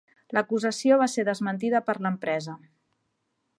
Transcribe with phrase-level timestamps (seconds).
[0.37, 2.59] L'acusació va ser desmentida per l'empresa.